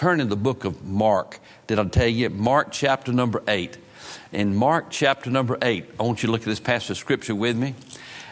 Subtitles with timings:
[0.00, 1.40] turn in the book of Mark.
[1.66, 2.30] Did I tell you?
[2.30, 3.76] Mark chapter number 8.
[4.32, 7.34] In Mark chapter number 8, I want you to look at this passage of scripture
[7.34, 7.74] with me.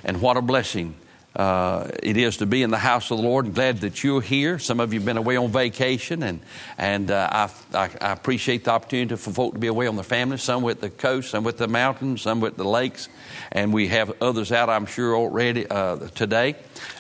[0.02, 0.94] And what a blessing
[1.38, 3.46] uh, it is to be in the house of the Lord.
[3.46, 4.58] I'm glad that you're here.
[4.58, 6.40] Some of you have been away on vacation, and,
[6.76, 7.28] and uh,
[7.72, 10.42] I, I, I, appreciate the opportunity for folk to be away on their families.
[10.42, 13.08] Some with the coast, some with the mountains, some with the lakes,
[13.52, 16.56] and we have others out, I'm sure, already uh, today.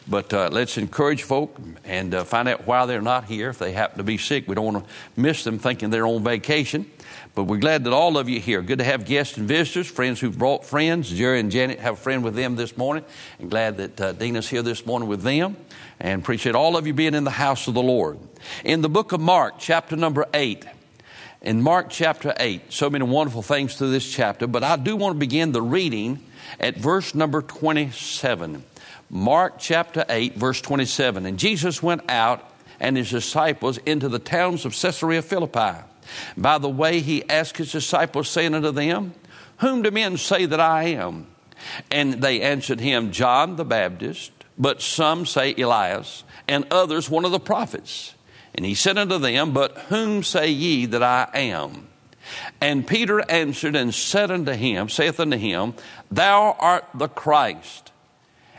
[0.06, 3.50] But uh, let's encourage folk and uh, find out why they're not here.
[3.50, 6.22] If they happen to be sick, we don't want to miss them thinking they're on
[6.22, 6.88] vacation.
[7.38, 8.62] But we're glad that all of you here.
[8.62, 11.08] Good to have guests and visitors, friends who've brought friends.
[11.08, 13.04] Jerry and Janet have a friend with them this morning.
[13.38, 15.56] And glad that uh, Dina's here this morning with them.
[16.00, 18.18] And appreciate all of you being in the house of the Lord.
[18.64, 20.64] In the book of Mark, chapter number 8,
[21.40, 25.14] in Mark chapter 8, so many wonderful things through this chapter, but I do want
[25.14, 26.18] to begin the reading
[26.58, 28.64] at verse number 27.
[29.10, 31.24] Mark chapter 8, verse 27.
[31.24, 35.84] And Jesus went out and his disciples into the towns of Caesarea Philippi.
[36.36, 39.14] By the way, he asked his disciples, saying unto them,
[39.58, 41.26] Whom do men say that I am?
[41.90, 47.32] And they answered him, John the Baptist, but some say Elias, and others one of
[47.32, 48.14] the prophets.
[48.54, 51.88] And he said unto them, But whom say ye that I am?
[52.60, 55.74] And Peter answered and said unto him, saith unto him,
[56.10, 57.92] Thou art the Christ.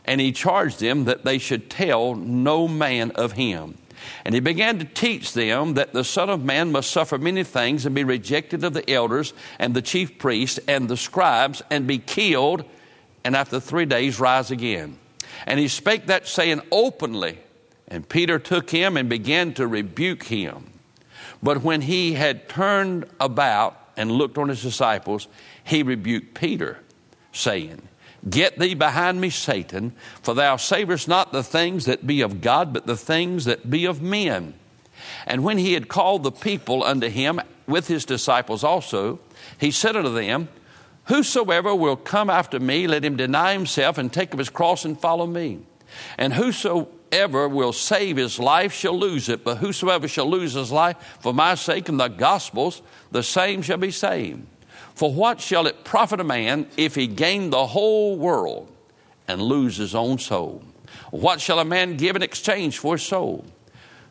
[0.05, 3.77] And he charged them that they should tell no man of him.
[4.25, 7.85] And he began to teach them that the Son of Man must suffer many things
[7.85, 11.97] and be rejected of the elders and the chief priests and the scribes and be
[11.97, 12.63] killed
[13.23, 14.97] and after three days rise again.
[15.45, 17.39] And he spake that saying openly.
[17.87, 20.71] And Peter took him and began to rebuke him.
[21.41, 25.27] But when he had turned about and looked on his disciples,
[25.63, 26.79] he rebuked Peter,
[27.31, 27.81] saying,
[28.27, 32.73] Get thee behind me, Satan, for thou savorest not the things that be of God,
[32.73, 34.55] but the things that be of men.
[35.25, 39.19] And when he had called the people unto him with his disciples also,
[39.57, 40.49] he said unto them,
[41.05, 44.99] Whosoever will come after me, let him deny himself and take up his cross and
[44.99, 45.59] follow me.
[46.17, 51.17] And whosoever will save his life shall lose it, but whosoever shall lose his life
[51.19, 52.81] for my sake and the gospel's,
[53.11, 54.45] the same shall be saved.
[54.99, 58.69] For what shall it profit a man if he gain the whole world
[59.29, 60.61] and lose his own soul?
[61.11, 63.45] What shall a man give in exchange for his soul?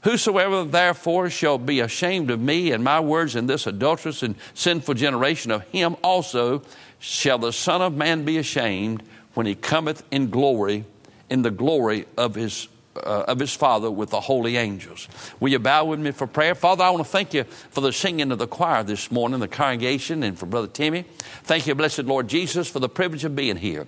[0.04, 4.94] Whosoever therefore shall be ashamed of me and my words in this adulterous and sinful
[4.94, 6.62] generation, of him also
[6.98, 9.02] shall the Son of Man be ashamed
[9.34, 10.86] when he cometh in glory,
[11.28, 12.66] in the glory of his
[12.96, 15.08] uh, of his Father with the holy angels.
[15.40, 16.54] Will you bow with me for prayer?
[16.54, 19.48] Father, I want to thank you for the singing of the choir this morning, the
[19.48, 21.04] congregation, and for Brother Timmy.
[21.44, 23.86] Thank you, blessed Lord Jesus, for the privilege of being here.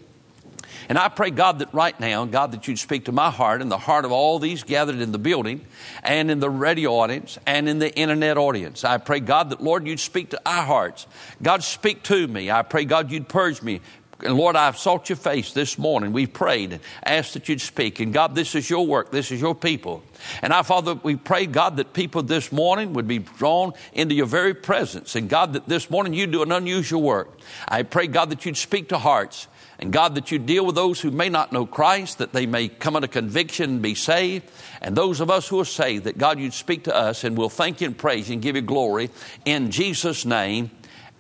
[0.89, 3.71] And I pray, God, that right now, God, that you'd speak to my heart and
[3.71, 5.65] the heart of all these gathered in the building
[6.03, 8.83] and in the radio audience and in the internet audience.
[8.85, 11.07] I pray, God, that, Lord, you'd speak to our hearts.
[11.41, 12.51] God, speak to me.
[12.51, 13.81] I pray, God, you'd purge me
[14.23, 16.13] and Lord, I've sought your face this morning.
[16.13, 18.01] We've prayed and asked that you'd speak.
[18.01, 19.11] And God, this is your work.
[19.11, 20.03] This is your people.
[20.43, 24.27] And our Father, we pray, God, that people this morning would be drawn into your
[24.27, 25.17] very presence.
[25.17, 27.39] And God, that this morning you do an unusual work.
[27.67, 29.49] I pray, God, that you'd speak to hearts.
[29.79, 32.69] And God, that you deal with those who may not know Christ, that they may
[32.69, 34.51] come under conviction and be saved.
[34.83, 37.49] And those of us who are saved, that God, you'd speak to us and we'll
[37.49, 39.11] thank you and praise you and give you glory.
[39.47, 40.71] In Jesus' name,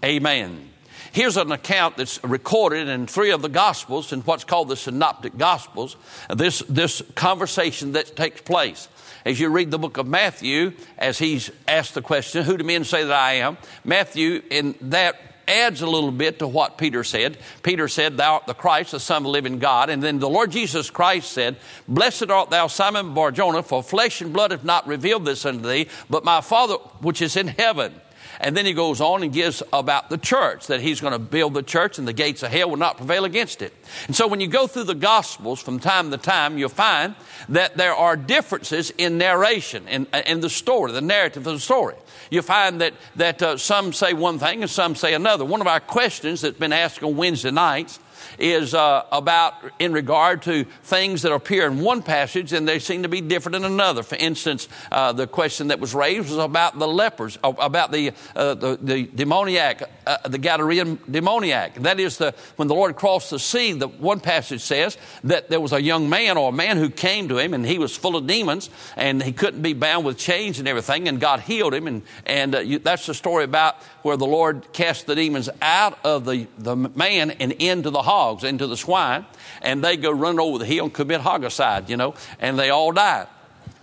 [0.04, 0.69] amen.
[1.12, 5.36] Here's an account that's recorded in three of the Gospels, in what's called the Synoptic
[5.36, 5.96] Gospels,
[6.34, 8.88] this, this conversation that takes place.
[9.26, 12.84] As you read the book of Matthew, as he's asked the question, Who do men
[12.84, 13.58] say that I am?
[13.84, 15.16] Matthew, in that,
[15.50, 17.36] adds a little bit to what Peter said.
[17.62, 19.90] Peter said, Thou art the Christ, the Son of the living God.
[19.90, 21.56] And then the Lord Jesus Christ said,
[21.88, 25.88] Blessed art thou, Simon Barjona, for flesh and blood have not revealed this unto thee,
[26.08, 27.92] but my Father which is in heaven.
[28.40, 31.54] And then he goes on and gives about the church, that he's going to build
[31.54, 33.74] the church and the gates of hell will not prevail against it.
[34.06, 37.14] And so when you go through the Gospels from time to time, you'll find
[37.50, 41.96] that there are differences in narration, in, in the story, the narrative of the story.
[42.30, 45.44] You find that, that uh, some say one thing and some say another.
[45.44, 47.98] One of our questions that's been asked on Wednesday nights
[48.40, 53.02] is uh, about in regard to things that appear in one passage and they seem
[53.02, 54.02] to be different in another.
[54.02, 58.12] For instance, uh, the question that was raised was about the lepers, uh, about the,
[58.34, 61.74] uh, the, the, demoniac, uh, the Gadarean demoniac.
[61.74, 65.60] That is, the, when the Lord crossed the sea, the one passage says that there
[65.60, 68.16] was a young man or a man who came to him and he was full
[68.16, 71.86] of demons and he couldn't be bound with chains and everything and God healed him.
[71.86, 75.98] And, and uh, you, that's the story about where the Lord cast the demons out
[76.04, 79.26] of the, the man and into the hogs, into the swine,
[79.62, 82.92] and they go run over the hill and commit homicide, you know, and they all
[82.92, 83.26] die.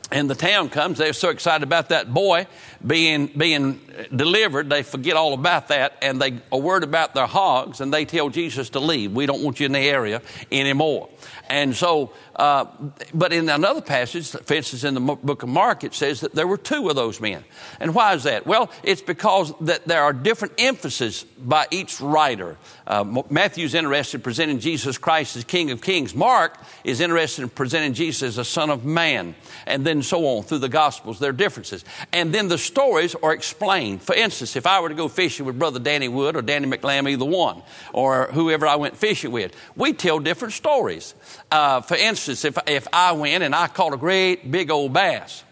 [0.09, 0.97] and the town comes.
[0.97, 2.47] They're so excited about that boy
[2.85, 3.79] being being
[4.15, 8.05] delivered, they forget all about that, and they are worried about their hogs, and they
[8.05, 9.11] tell Jesus to leave.
[9.11, 10.21] We don't want you in the area
[10.51, 11.09] anymore.
[11.49, 12.65] And so, uh,
[13.13, 16.45] but in another passage, for instance, in the book of Mark, it says that there
[16.45, 17.43] were two of those men.
[17.79, 18.45] And why is that?
[18.45, 22.57] Well, it's because that there are different emphases by each writer.
[22.85, 26.13] Uh, Matthew's interested in presenting Jesus Christ as King of Kings.
[26.13, 29.33] Mark is interested in presenting Jesus as a Son of Man,
[29.65, 31.19] and then so on through the Gospels.
[31.19, 34.01] There are differences, and then the stories are explained.
[34.03, 37.09] For instance, if I were to go fishing with Brother Danny Wood or Danny McLam,
[37.09, 41.15] either one, or whoever I went fishing with, we tell different stories.
[41.49, 45.43] Uh, for instance, if, if I went and I caught a great big old bass,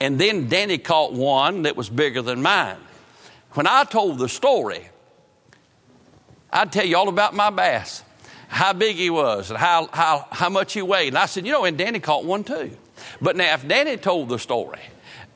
[0.00, 2.78] and then Danny caught one that was bigger than mine,
[3.52, 4.88] when I told the story,
[6.52, 8.02] I'd tell you all about my bass,
[8.48, 11.08] how big he was, and how, how, how much he weighed.
[11.08, 12.76] And I said, you know, and Danny caught one too.
[13.20, 14.80] But now, if Danny told the story,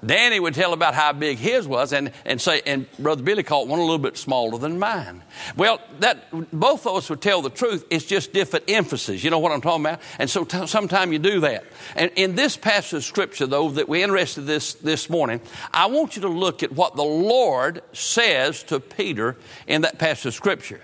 [0.04, 3.66] Danny would tell about how big his was and, and say, and Brother Billy caught
[3.66, 5.22] one a little bit smaller than mine.
[5.56, 7.84] Well, that, both of us would tell the truth.
[7.90, 9.24] It's just different emphasis.
[9.24, 10.00] You know what I'm talking about?
[10.20, 11.64] And so t- sometimes you do that.
[11.96, 15.40] And in this passage of scripture, though, that we're interested in this, this morning,
[15.72, 19.36] I want you to look at what the Lord says to Peter
[19.66, 20.80] in that passage of scripture.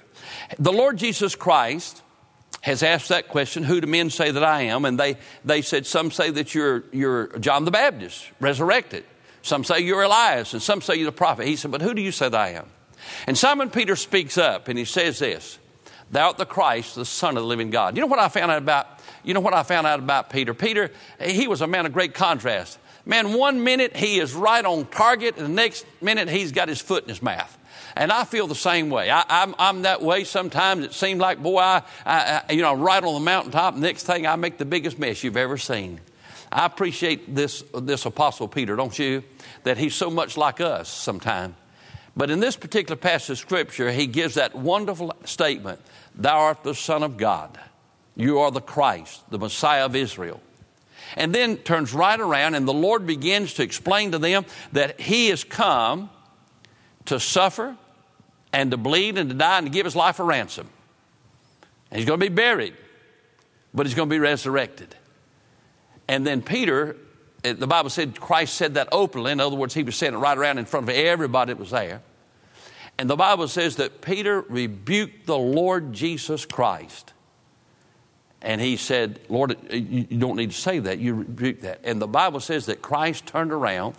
[0.58, 2.02] The Lord Jesus Christ
[2.64, 4.86] has asked that question, Who do men say that I am?
[4.86, 9.04] And they, they said, Some say that you're, you're John the Baptist, resurrected.
[9.42, 11.46] Some say you're Elias, and some say you're the prophet.
[11.46, 12.66] He said, But who do you say that I am?
[13.26, 15.58] And Simon Peter speaks up and he says this
[16.10, 17.96] Thou art the Christ, the Son of the living God.
[17.96, 18.86] You know what I found out about?
[19.24, 20.54] You know what I found out about Peter?
[20.54, 20.90] Peter,
[21.20, 22.78] he was a man of great contrast.
[23.04, 26.80] Man, one minute he is right on target, and the next minute he's got his
[26.80, 27.58] foot in his mouth.
[27.96, 29.08] And I feel the same way.
[29.08, 30.84] I, am I'm, I'm that way sometimes.
[30.84, 33.76] It seems like, boy, I, I, you know, right on the mountaintop.
[33.76, 36.00] Next thing, I make the biggest mess you've ever seen.
[36.50, 39.22] I appreciate this, this Apostle Peter, don't you?
[39.62, 41.54] That he's so much like us sometimes.
[42.16, 45.80] But in this particular passage of Scripture, he gives that wonderful statement
[46.14, 47.58] Thou art the Son of God.
[48.16, 50.40] You are the Christ, the Messiah of Israel.
[51.16, 55.28] And then turns right around, and the Lord begins to explain to them that He
[55.28, 56.08] has come
[57.06, 57.76] to suffer
[58.54, 60.68] and to bleed and to die and to give his life a ransom.
[61.90, 62.74] And he's going to be buried,
[63.74, 64.94] but he's going to be resurrected.
[66.06, 66.96] And then Peter,
[67.42, 69.32] eh, the Bible said Christ said that openly.
[69.32, 71.70] In other words, he was saying it right around in front of everybody that was
[71.70, 72.00] there.
[72.96, 77.12] And the Bible says that Peter rebuked the Lord Jesus Christ.
[78.44, 80.98] And he said, Lord, you don't need to say that.
[80.98, 81.80] You rebuke that.
[81.82, 83.94] And the Bible says that Christ turned around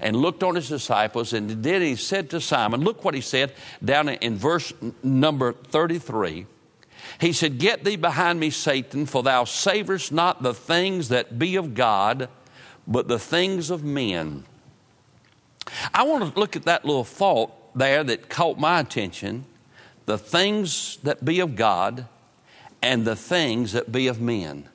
[0.00, 3.52] and looked on his disciples, and then he said to Simon, Look what he said
[3.84, 6.46] down in verse number 33.
[7.20, 11.56] He said, Get thee behind me, Satan, for thou savorest not the things that be
[11.56, 12.30] of God,
[12.86, 14.44] but the things of men.
[15.92, 19.44] I want to look at that little thought there that caught my attention
[20.06, 22.06] the things that be of God
[22.82, 24.68] and the things that be of men.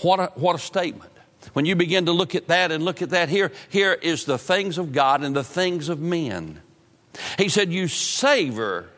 [0.00, 1.12] What a, what a statement.
[1.52, 4.38] When you begin to look at that and look at that here, here is the
[4.38, 6.60] things of God and the things of men.
[7.38, 8.88] He said, You savor,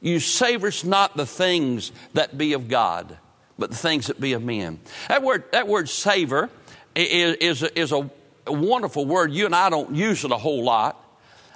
[0.00, 3.18] you savorest not the things that be of God,
[3.58, 4.78] but the things that be of men.
[5.08, 6.50] That word, that word savor
[6.94, 8.08] is, is, is a
[8.46, 9.32] wonderful word.
[9.32, 11.04] You and I don't use it a whole lot.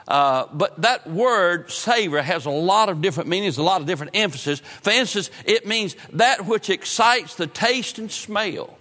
[0.09, 4.17] Uh, but that word savor has a lot of different meanings, a lot of different
[4.17, 4.61] emphasis.
[4.83, 8.77] For instance, it means that which excites the taste and smell.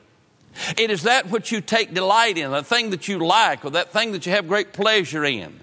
[0.77, 3.91] It is that which you take delight in, the thing that you like, or that
[3.93, 5.60] thing that you have great pleasure in.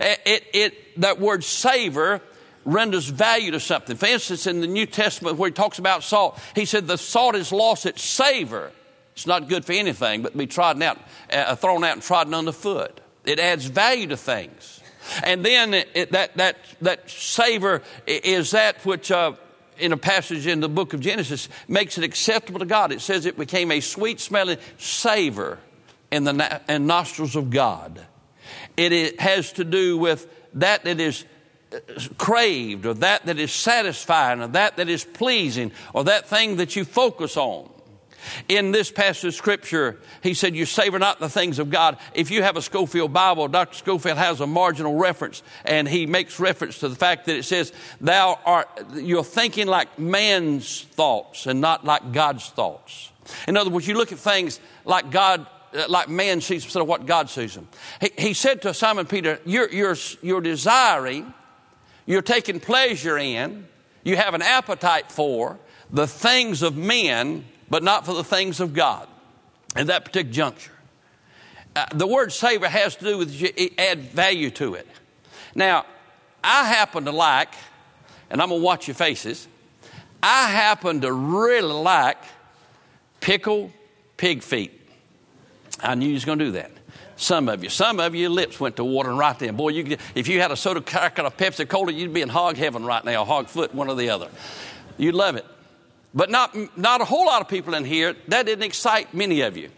[0.00, 2.20] It, it, that word savor
[2.64, 3.96] renders value to something.
[3.96, 7.34] For instance, in the New Testament where he talks about salt, he said the salt
[7.34, 8.72] has lost its savor.
[9.12, 10.98] It's not good for anything but be trodden out,
[11.30, 13.00] uh, thrown out and trodden underfoot.
[13.24, 14.80] It adds value to things.
[15.22, 19.32] And then it, that, that, that savor is that which uh,
[19.78, 22.92] in a passage in the book of Genesis makes it acceptable to God.
[22.92, 25.58] It says it became a sweet smelling savor
[26.10, 28.00] in the in nostrils of God.
[28.76, 31.24] It, it has to do with that that is
[31.72, 31.78] uh,
[32.18, 36.76] craved or that that is satisfying or that that is pleasing or that thing that
[36.76, 37.68] you focus on.
[38.48, 41.98] In this passage of scripture, he said, You savor not the things of God.
[42.14, 43.76] If you have a Scofield Bible, Dr.
[43.76, 47.72] Scofield has a marginal reference, and he makes reference to the fact that it says,
[48.00, 53.10] Thou art, you're thinking like man's thoughts and not like God's thoughts.
[53.48, 56.88] In other words, you look at things like God uh, like man sees instead of
[56.88, 57.66] what God sees them.
[58.00, 61.34] He, he said to Simon Peter, you're, you're, you're desiring,
[62.06, 63.66] you're taking pleasure in,
[64.04, 65.58] you have an appetite for
[65.90, 69.08] the things of men but not for the things of God
[69.74, 70.70] at that particular juncture.
[71.74, 74.86] uh, the word savor has to do with you add value to it.
[75.56, 75.84] Now,
[76.44, 77.52] I happen to like,
[78.30, 79.48] and I'm going to watch your faces,
[80.22, 82.18] I happen to really like
[83.18, 83.72] pickled
[84.18, 84.80] pig feet.
[85.80, 86.70] I knew you was going to do that.
[87.16, 89.56] Some of you, some of you, your lips went to watering right then.
[89.56, 92.28] Boy, you, if you had a soda crack and a Pepsi Cola, you'd be in
[92.28, 94.28] hog heaven right now, hog foot, one or the other.
[94.96, 95.44] You'd love it.
[96.14, 99.56] But not, not a whole lot of people in here, that didn't excite many of
[99.56, 99.70] you.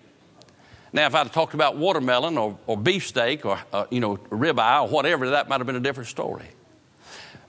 [0.92, 4.88] Now, if I'd talked about watermelon or, or beefsteak or, uh, you know, ribeye or
[4.88, 6.46] whatever, that might have been a different story.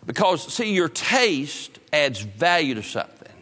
[0.05, 3.33] Because, see, your taste adds value to something.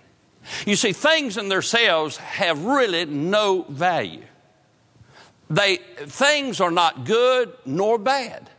[0.66, 4.24] You see, things in themselves have really no value.
[5.50, 8.50] They, things are not good nor bad.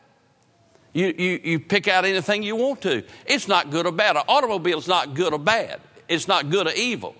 [0.92, 3.02] You, you, you pick out anything you want to.
[3.26, 4.16] It's not good or bad.
[4.16, 5.80] An automobile is not good or bad.
[6.08, 7.14] It's not good or evil.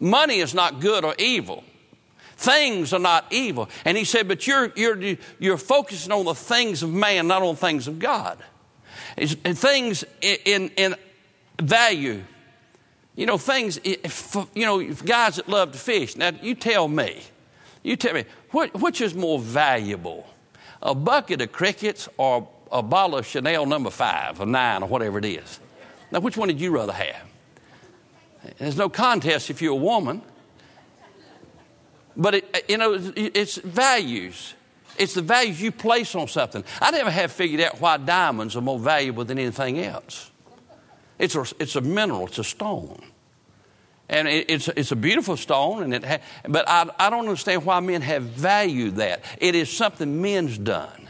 [0.00, 1.64] Money is not good or evil.
[2.36, 3.68] Things are not evil.
[3.84, 7.56] And he said, but you're, you're, you're focusing on the things of man, not on
[7.56, 8.38] things of God.
[9.16, 10.94] It's, things in, in, in
[11.60, 12.22] value.
[13.16, 16.16] You know, things, if, you know, guys that love to fish.
[16.16, 17.20] Now, you tell me,
[17.82, 20.24] you tell me, what, which is more valuable?
[20.80, 25.18] A bucket of crickets or a bottle of Chanel number five or nine or whatever
[25.18, 25.58] it is?
[26.12, 27.27] Now, which one did you rather have?
[28.56, 30.22] There's no contest if you're a woman.
[32.16, 34.54] But, it, you know, it's values.
[34.98, 36.64] It's the values you place on something.
[36.80, 40.30] I never have figured out why diamonds are more valuable than anything else.
[41.18, 43.02] It's a, it's a mineral, it's a stone.
[44.08, 47.64] And it, it's, it's a beautiful stone, and it ha- but I, I don't understand
[47.64, 49.22] why men have valued that.
[49.38, 51.08] It is something men's done.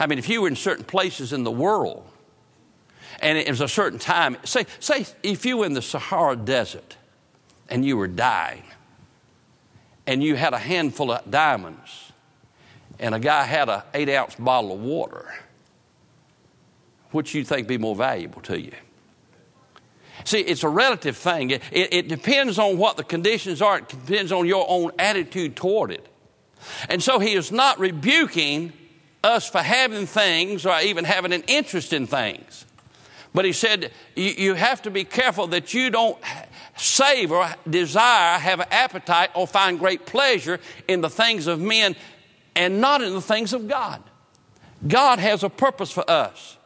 [0.00, 2.08] I mean, if you were in certain places in the world,
[3.20, 6.96] and it was a certain time, say, say if you were in the Sahara Desert
[7.68, 8.62] and you were dying,
[10.06, 12.12] and you had a handful of diamonds,
[12.98, 15.34] and a guy had an eight ounce bottle of water,
[17.10, 18.72] which you think be more valuable to you?
[20.24, 21.50] See, it's a relative thing.
[21.50, 25.56] It, it, it, depends on what the conditions are, it depends on your own attitude
[25.56, 26.06] toward it.
[26.88, 28.72] And so he is not rebuking
[29.22, 32.64] us for having things or even having an interest in things.
[33.38, 36.18] But he said, you, have to be careful that you don't
[36.76, 41.94] save or desire, have an appetite, or find great pleasure in the things of men
[42.56, 44.02] and not in the things of God.
[44.84, 46.56] God has a purpose for us.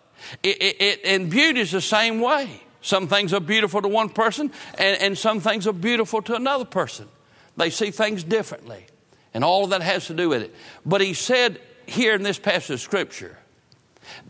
[0.43, 2.63] It, it, it, and beauty is the same way.
[2.81, 6.65] Some things are beautiful to one person, and, and some things are beautiful to another
[6.65, 7.07] person.
[7.55, 8.87] They see things differently.
[9.35, 10.55] And all of that has to do with it.
[10.87, 13.37] But he said here in this passage of Scripture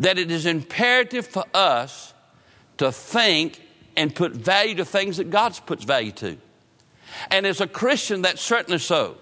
[0.00, 2.11] that it is imperative for us
[2.82, 3.62] to think
[3.96, 6.36] and put value to things that God puts value to.
[7.30, 9.16] And as a Christian, that's certainly so.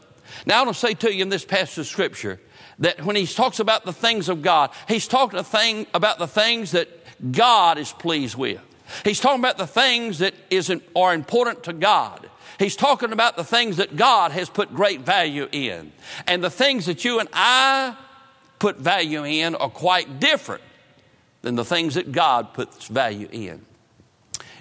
[0.47, 2.41] Now, I want to say to you in this passage of Scripture
[2.79, 6.71] that when he talks about the things of God, he's talking thing, about the things
[6.71, 6.89] that
[7.33, 8.61] God is pleased with.
[9.05, 12.31] He's talking about the things that is, are important to God.
[12.59, 15.93] He's talking about the things that God has put great value in.
[16.27, 17.95] And the things that you and I
[18.59, 20.63] put value in are quite different
[21.43, 23.65] than the things that God puts value in.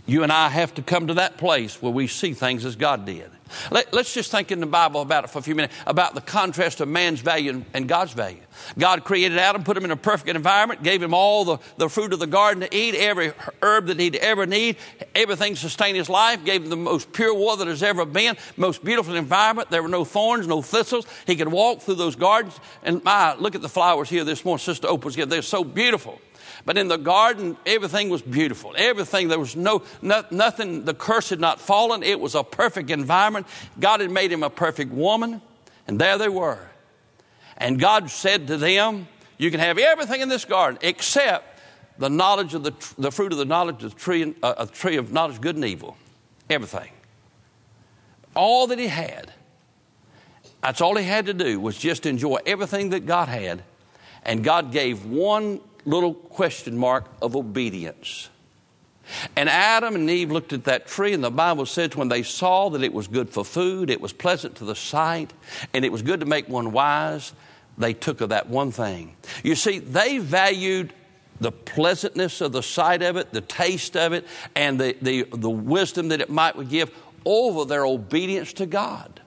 [0.05, 3.05] You and I have to come to that place where we see things as God
[3.05, 3.29] did.
[3.71, 6.21] Let, us just think in the Bible about it for a few minutes about the
[6.21, 8.41] contrast of man's value and God's value.
[8.77, 12.13] God created Adam, put him in a perfect environment, gave him all the, the fruit
[12.13, 14.77] of the garden to eat, every herb that he'd ever need,
[15.15, 18.35] everything to sustain his life, gave him the most pure water that has ever been,
[18.57, 19.69] most beautiful environment.
[19.69, 21.05] There were no thorns, no thistles.
[21.25, 22.59] He could walk through those gardens.
[22.83, 24.59] And my, look at the flowers here this morning.
[24.59, 25.25] Sister Opal's here.
[25.25, 26.19] They're so beautiful.
[26.65, 28.73] But in the garden, everything was beautiful.
[28.77, 32.03] Everything, there was no, no, nothing, the curse had not fallen.
[32.03, 33.47] It was a perfect environment.
[33.79, 35.41] God had made him a perfect woman,
[35.87, 36.69] and there they were.
[37.57, 41.59] And God said to them, You can have everything in this garden except
[41.97, 44.95] the knowledge of the, the fruit of the knowledge of the tree, uh, a tree
[44.95, 45.97] of knowledge, good and evil.
[46.49, 46.89] Everything.
[48.35, 49.33] All that he had.
[50.61, 53.63] That's all he had to do was just enjoy everything that God had.
[54.23, 58.29] And God gave one little question mark of obedience.
[59.35, 62.69] And Adam and Eve looked at that tree, and the Bible says when they saw
[62.69, 65.33] that it was good for food, it was pleasant to the sight,
[65.73, 67.33] and it was good to make one wise,
[67.77, 69.15] they took of that one thing.
[69.43, 70.93] You see, they valued
[71.39, 75.49] the pleasantness of the sight of it, the taste of it, and the, the, the
[75.49, 76.91] wisdom that it might give
[77.25, 79.21] over their obedience to God.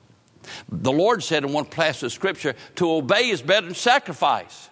[0.68, 4.68] The Lord said in one passage of Scripture, to obey is better than sacrifice.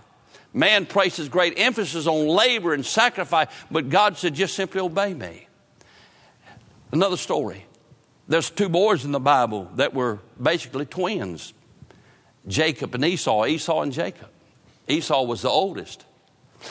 [0.53, 5.47] Man places great emphasis on labor and sacrifice, but God said, just simply obey me.
[6.93, 7.67] Another story.
[8.27, 11.53] There's two boys in the Bible that were basically twins.
[12.47, 14.29] Jacob and Esau, Esau and Jacob.
[14.89, 16.05] Esau was the oldest.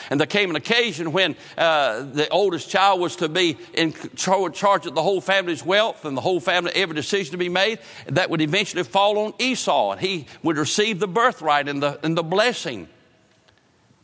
[0.08, 4.86] And there came an occasion when uh, the oldest child was to be in charge
[4.86, 8.30] of the whole family's wealth and the whole family, every decision to be made, that
[8.30, 12.22] would eventually fall on Esau, and he would receive the birthright and the, and the
[12.22, 12.88] blessing.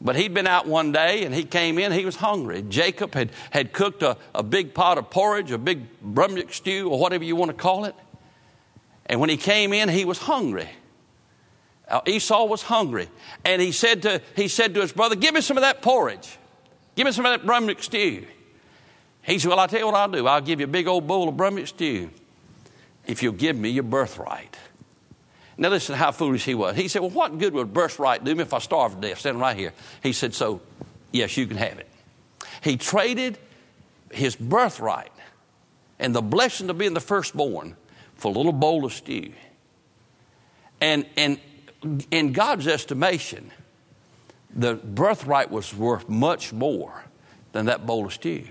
[0.00, 2.62] But he'd been out one day and he came in, he was hungry.
[2.68, 6.98] Jacob had, had cooked a, a big pot of porridge, a big Brunswick stew, or
[6.98, 7.94] whatever you want to call it.
[9.06, 10.68] And when he came in, he was hungry.
[11.88, 13.08] Uh, Esau was hungry.
[13.44, 16.36] And he said, to, he said to his brother, Give me some of that porridge.
[16.94, 18.26] Give me some of that Brunswick stew.
[19.22, 20.26] He said, Well, I'll tell you what I'll do.
[20.26, 22.10] I'll give you a big old bowl of Brunswick stew
[23.06, 24.56] if you'll give me your birthright.
[25.58, 26.76] Now, listen how foolish he was.
[26.76, 29.20] He said, Well, what good would birthright do me if I starve to death?
[29.20, 29.72] Standing right here.
[30.02, 30.60] He said, So,
[31.12, 31.88] yes, you can have it.
[32.62, 33.38] He traded
[34.10, 35.12] his birthright
[35.98, 37.76] and the blessing of being the firstborn
[38.16, 39.32] for a little bowl of stew.
[40.80, 41.40] And, and
[42.10, 43.50] in God's estimation,
[44.54, 47.04] the birthright was worth much more
[47.52, 48.44] than that bowl of stew.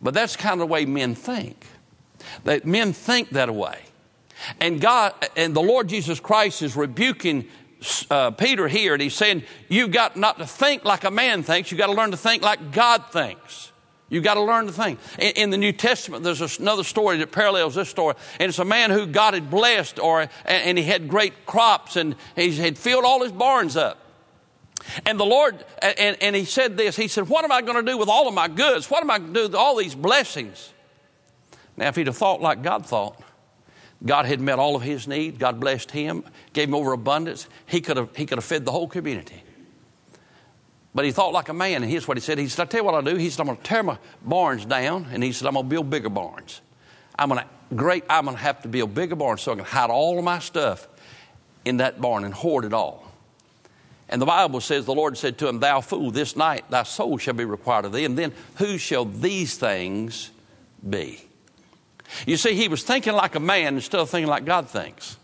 [0.00, 1.66] But that's kind of the way men think.
[2.44, 3.80] That men think that way.
[4.60, 7.46] And God and the Lord Jesus Christ is rebuking
[8.10, 11.70] uh, Peter here, and he's saying, You've got not to think like a man thinks,
[11.70, 13.72] you've got to learn to think like God thinks.
[14.10, 14.98] You've got to learn to think.
[15.18, 18.16] In, in the New Testament, there's another story that parallels this story.
[18.40, 21.96] And it's a man who God had blessed, or, and, and he had great crops,
[21.96, 23.98] and he had filled all his barns up.
[25.06, 27.90] And the Lord, and, and he said this He said, What am I going to
[27.90, 28.90] do with all of my goods?
[28.90, 30.72] What am I going to do with all these blessings?
[31.76, 33.20] Now, if he'd have thought like God thought,
[34.04, 35.38] God had met all of his need.
[35.38, 37.46] God blessed him, gave him overabundance.
[37.66, 39.42] He could have, he could have fed the whole community.
[40.94, 42.38] But he thought like a man, and here's what he said.
[42.38, 43.16] He said, I'll tell you what I'll do.
[43.16, 45.70] He said, I'm going to tear my barns down, and he said, I'm going to
[45.70, 46.60] build bigger barns.
[47.16, 49.64] I'm going to, great, I'm going to have to build bigger barns so I can
[49.64, 50.88] hide all of my stuff
[51.64, 53.06] in that barn and hoard it all.
[54.08, 57.18] And the Bible says, the Lord said to him, Thou fool, this night thy soul
[57.18, 60.32] shall be required of thee, and then who shall these things
[60.88, 61.20] be?
[62.26, 65.16] You see, he was thinking like a man instead of thinking like God thinks.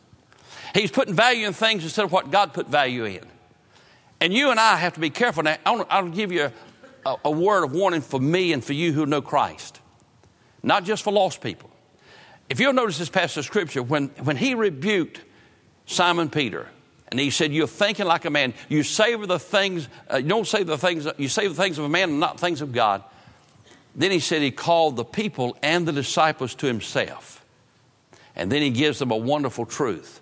[0.74, 3.24] He's putting value in things instead of what God put value in.
[4.20, 5.42] And you and I have to be careful.
[5.42, 6.50] Now, I'll, give you
[7.04, 9.80] a, a, word of warning for me and for you who know Christ,
[10.62, 11.70] not just for lost people.
[12.48, 15.22] If you'll notice this passage of Scripture, when, when he rebuked
[15.86, 16.68] Simon Peter,
[17.08, 18.54] and he said, You're thinking like a man.
[18.68, 21.84] You savor the things, uh, you don't save the things, you save the things of
[21.84, 23.02] a man and not things of God.
[23.96, 27.42] Then he said he called the people and the disciples to himself.
[28.36, 30.20] And then he gives them a wonderful truth.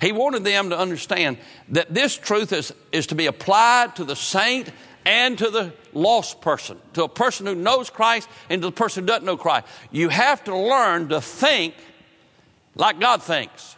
[0.00, 1.36] He wanted them to understand
[1.68, 4.70] that this truth is, is to be applied to the saint
[5.04, 9.02] and to the lost person, to a person who knows Christ and to the person
[9.02, 9.66] who doesn't know Christ.
[9.90, 11.74] You have to learn to think
[12.74, 13.76] like God thinks.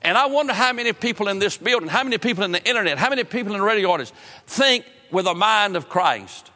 [0.00, 2.96] And I wonder how many people in this building, how many people in the internet,
[2.96, 4.12] how many people in the radio audience
[4.46, 6.52] think with a mind of Christ.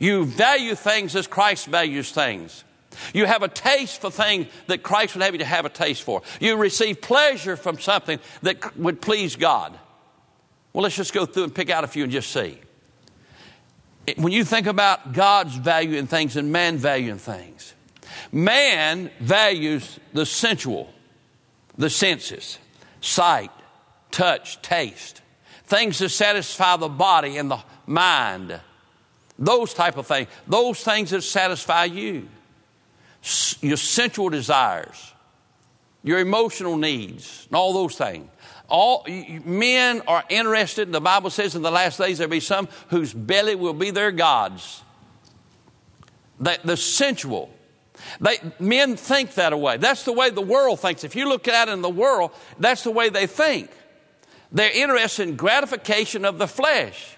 [0.00, 2.64] You value things as Christ values things.
[3.14, 6.02] You have a taste for things that Christ would have you to have a taste
[6.02, 6.22] for.
[6.40, 9.78] You receive pleasure from something that would please God.
[10.72, 12.58] Well, let's just go through and pick out a few and just see.
[14.16, 17.74] When you think about God's value in things and man value in things,
[18.32, 20.92] man values the sensual,
[21.76, 22.58] the senses,
[23.02, 23.50] sight,
[24.10, 25.20] touch, taste,
[25.66, 28.60] things that satisfy the body and the mind
[29.40, 30.28] those type of things.
[30.46, 32.28] Those things that satisfy you.
[33.62, 35.12] Your sensual desires.
[36.02, 37.46] Your emotional needs.
[37.48, 38.28] And all those things.
[38.68, 39.04] All
[39.44, 40.92] men are interested.
[40.92, 44.12] The Bible says in the last days there'll be some whose belly will be their
[44.12, 44.82] gods.
[46.38, 47.50] The, the sensual.
[48.20, 49.78] They, men think that way.
[49.78, 51.02] That's the way the world thinks.
[51.02, 53.70] If you look at it in the world, that's the way they think.
[54.52, 57.16] They're interested in gratification of the flesh.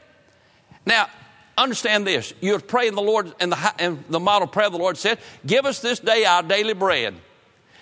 [0.87, 1.09] Now,
[1.57, 2.33] understand this.
[2.41, 5.81] You're praying the Lord, and the, and the model prayer the Lord said, Give us
[5.81, 7.15] this day our daily bread.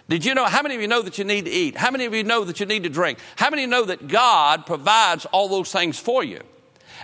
[0.08, 1.76] Did you know, how many of you know that you need to eat?
[1.76, 3.18] How many of you know that you need to drink?
[3.36, 6.40] How many know that God provides all those things for you?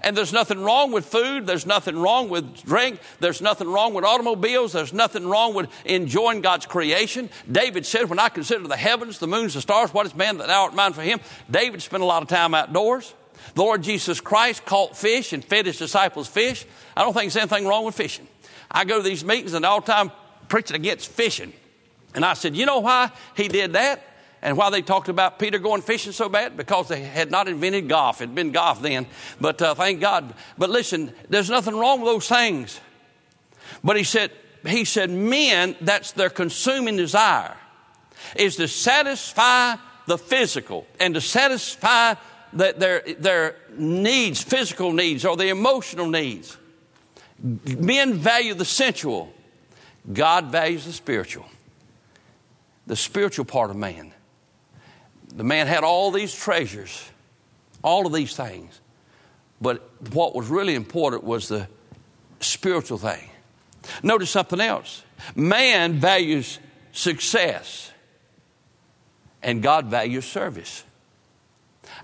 [0.03, 1.47] And there's nothing wrong with food.
[1.47, 3.01] There's nothing wrong with drink.
[3.21, 4.73] There's nothing wrong with automobiles.
[4.73, 7.31] There's nothing wrong with enjoying God's creation.
[7.51, 10.49] David said, When I consider the heavens, the moons, the stars, what is man that
[10.49, 11.21] thou art mindful for him?
[11.51, 13.15] David spent a lot of time outdoors.
[13.55, 16.67] The Lord Jesus Christ caught fish and fed his disciples fish.
[16.97, 18.27] I don't think there's anything wrong with fishing.
[18.71, 20.11] I go to these meetings and all the time
[20.49, 21.53] preaching against fishing.
[22.15, 24.03] And I said, you know why he did that?
[24.43, 26.57] And why they talked about Peter going fishing so bad?
[26.57, 28.21] Because they had not invented golf.
[28.21, 29.07] It had been golf then.
[29.41, 30.35] But uh, thank God.
[30.57, 32.81] But listen, there's nothing wrong with those things.
[33.83, 34.31] But he said,
[34.65, 37.57] he said, men, that's their consuming desire,
[38.37, 42.15] is to satisfy the physical and to satisfy
[42.57, 46.57] their, their needs, physical needs, or the emotional needs.
[47.39, 49.33] Men value the sensual,
[50.13, 51.47] God values the spiritual,
[52.87, 54.13] the spiritual part of man.
[55.35, 57.11] The man had all these treasures,
[57.83, 58.81] all of these things,
[59.61, 61.69] but what was really important was the
[62.41, 63.29] spiritual thing.
[64.03, 65.03] Notice something else
[65.35, 66.59] man values
[66.93, 67.91] success,
[69.43, 70.83] and God values service.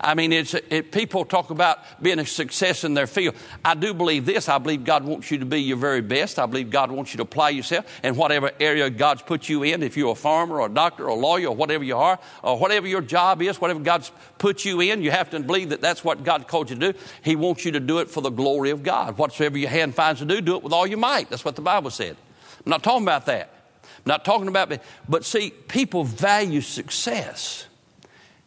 [0.03, 3.37] I mean, it's, it, people talk about being a success in their field.
[3.65, 4.49] I do believe this.
[4.49, 6.41] I believe God wants you to be your very best.
[6.41, 9.83] I believe God wants you to apply yourself in whatever area God's put you in.
[9.83, 12.59] If you're a farmer or a doctor or a lawyer or whatever you are, or
[12.59, 16.03] whatever your job is, whatever God's put you in, you have to believe that that's
[16.03, 16.99] what God called you to do.
[17.23, 19.17] He wants you to do it for the glory of God.
[19.19, 21.31] Whatsoever your hand finds to do, do it with all your might.
[21.31, 22.17] That's what the Bible said.
[22.65, 23.51] I'm not talking about that.
[23.85, 24.77] I'm not talking about,
[25.09, 27.67] but see, people value success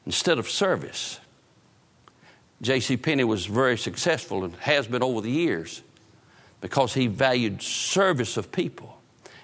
[0.06, 1.20] instead of service.
[2.62, 2.98] J.C.
[2.98, 5.82] Penney was very successful and has been over the years
[6.62, 9.00] because he valued service of people.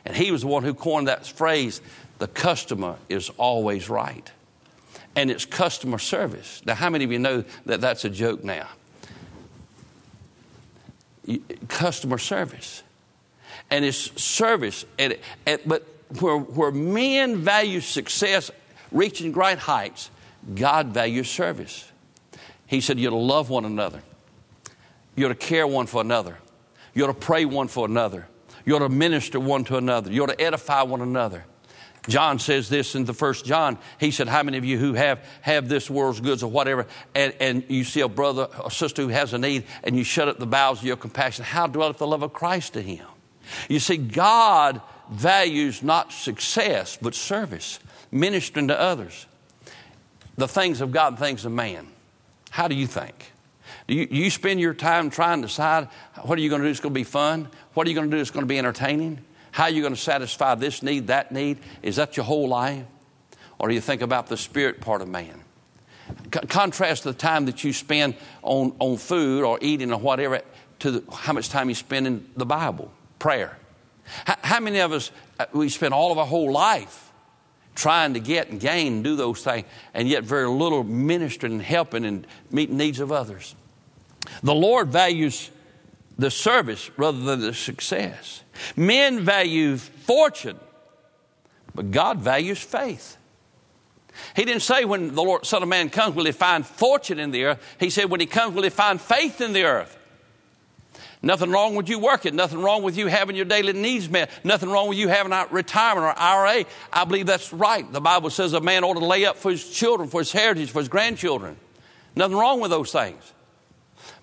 [0.06, 1.82] And he was the one who coined that phrase,
[2.18, 4.32] the customer is always right.
[5.16, 6.62] And it's customer service.
[6.66, 8.68] Now, how many of you know that that's a joke now?
[11.68, 12.82] Customer service.
[13.70, 14.86] And it's service.
[14.98, 15.86] And, and, but
[16.20, 18.50] where, where men value success,
[18.92, 20.10] reaching great heights,
[20.56, 21.91] God values service.
[22.72, 24.02] He said, You're to love one another.
[25.18, 26.38] You're to care one for another.
[26.94, 28.30] You're to pray one for another.
[28.64, 30.10] You're to minister one to another.
[30.10, 31.44] You're to edify one another.
[32.08, 33.78] John says this in the first John.
[34.00, 37.34] He said, How many of you who have, have this world's goods or whatever, and,
[37.42, 40.40] and you see a brother or sister who has a need, and you shut up
[40.40, 43.06] the bowels of your compassion, how dwelleth the love of Christ to him?
[43.68, 44.80] You see, God
[45.12, 47.82] values not success, but service,
[48.14, 49.26] ministering to others.
[50.38, 51.88] The things of God and things of man.
[52.52, 53.32] How do you think?
[53.88, 55.88] Do you, you spend your time trying to decide
[56.22, 57.48] what are you going to do that's going to be fun?
[57.74, 59.22] What are you going to do that's going to be entertaining?
[59.52, 61.60] How are you going to satisfy this need, that need?
[61.82, 62.86] Is that your whole life?
[63.58, 65.42] Or do you think about the spirit part of man?
[66.30, 70.42] contrast the time that you spend on, on food or eating or whatever
[70.80, 73.58] to the, how much time you spend in the Bible, prayer.
[74.26, 77.11] How, how many of us, uh, we spend all of our whole life
[77.76, 81.62] trying to get and gain and do those things, and yet very little ministering and
[81.62, 83.56] helping and meeting needs of others.
[84.44, 85.50] The Lord values
[86.18, 88.44] the service rather than the success.
[88.76, 90.60] Men value fortune,
[91.74, 93.18] but God values faith.
[94.36, 97.32] He didn't say when the Lord, Son of Man comes, will he find fortune in
[97.32, 97.76] the earth?
[97.80, 99.98] He said when he comes, will he find faith in the earth?
[101.24, 102.36] Nothing wrong with you working.
[102.36, 104.32] Nothing wrong with you having your daily needs met.
[104.44, 106.66] Nothing wrong with you having a retirement or IRA.
[106.92, 107.92] I believe that's right.
[107.92, 110.72] The Bible says a man ought to lay up for his children, for his heritage,
[110.72, 111.58] for his grandchildren.
[112.16, 113.34] Nothing wrong with those things.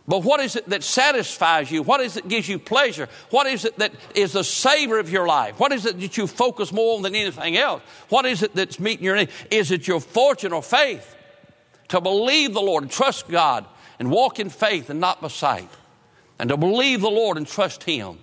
[0.08, 1.82] But what is it that satisfies you?
[1.82, 3.08] What is it that gives you pleasure?
[3.30, 5.61] What is it that is the savor of your life?
[5.61, 7.82] What is it that you focus more on than anything else?
[8.08, 9.28] What is it that's meeting your need?
[9.50, 11.14] Is it your fortune or faith?
[11.88, 13.66] To believe the Lord trust God
[13.98, 15.68] and walk in faith and not by sight
[16.38, 18.18] and to believe the Lord and trust Him,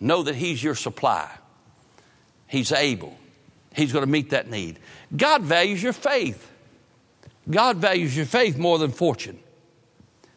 [0.00, 1.30] know that He's your supply.
[2.46, 3.16] He's able.
[3.74, 4.78] He's going to meet that need.
[5.16, 6.50] God values your faith.
[7.50, 9.38] God values your faith more than fortune.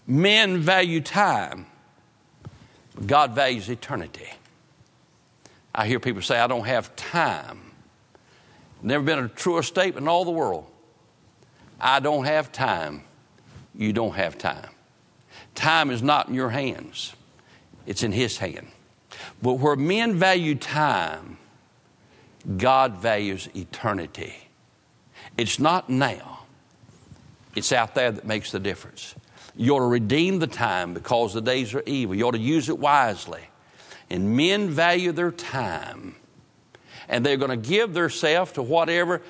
[0.07, 1.65] Men value time.
[3.05, 4.29] God values eternity.
[5.73, 7.71] I hear people say, I don't have time.
[8.81, 10.65] Never been a truer statement in all the world.
[11.79, 13.03] I don't have time.
[13.73, 14.70] You don't have time.
[15.55, 17.13] Time is not in your hands,
[17.85, 18.67] it's in His hand.
[19.41, 21.37] But where men value time,
[22.57, 24.35] God values eternity.
[25.37, 26.41] It's not now,
[27.55, 29.15] it's out there that makes the difference.
[29.55, 32.15] You ought to redeem the time because the days are evil.
[32.15, 33.41] You ought to use it wisely.
[34.09, 36.15] And men value their time.
[37.09, 39.21] And they're going to give themselves to whatever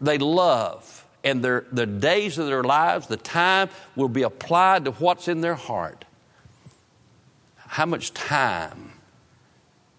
[0.00, 0.95] they love
[1.26, 5.40] and their, the days of their lives, the time will be applied to what's in
[5.40, 6.04] their heart.
[7.56, 8.92] How much time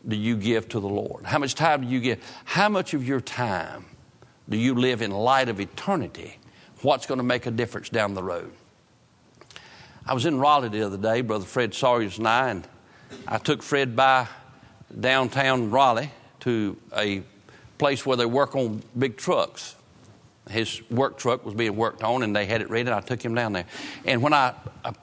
[0.08, 1.26] do you give to the Lord?
[1.26, 2.24] How much time do you give?
[2.46, 3.86] How much of your time
[4.48, 6.38] do you live in light of eternity?
[6.82, 8.54] What's going to make a difference down the road?
[10.06, 12.68] I was in Raleigh the other day, Brother Fred Sawyers and I, and
[13.28, 14.28] I took Fred by
[14.98, 17.22] downtown Raleigh to a
[17.78, 19.76] place where they work on big trucks
[20.50, 23.24] his work truck was being worked on and they had it ready and I took
[23.24, 23.66] him down there.
[24.06, 24.94] And when I, I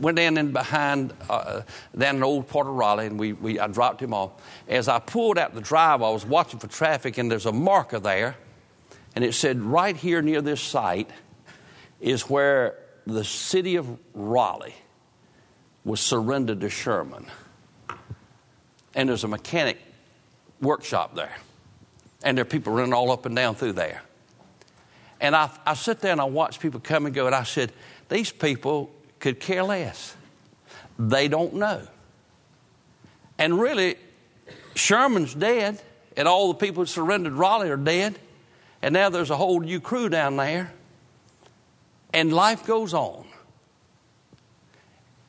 [0.00, 1.62] went down in behind, uh,
[1.96, 4.32] down in old part of Raleigh and we, we, I dropped him off,
[4.68, 7.98] as I pulled out the drive, I was watching for traffic and there's a marker
[7.98, 8.36] there
[9.14, 11.10] and it said right here near this site
[12.00, 14.74] is where the city of Raleigh
[15.84, 17.26] was surrendered to Sherman.
[18.94, 19.78] And there's a mechanic
[20.60, 21.36] workshop there.
[22.22, 24.02] And there are people running all up and down through there.
[25.24, 27.72] And I, I sit there and I watch people come and go, and I said,
[28.10, 30.14] These people could care less.
[30.98, 31.80] They don't know.
[33.38, 33.96] And really,
[34.74, 35.80] Sherman's dead,
[36.14, 38.18] and all the people who surrendered Raleigh are dead.
[38.82, 40.70] And now there's a whole new crew down there.
[42.12, 43.24] And life goes on.